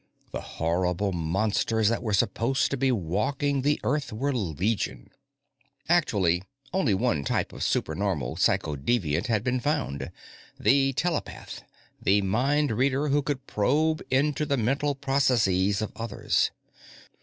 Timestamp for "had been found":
9.27-10.09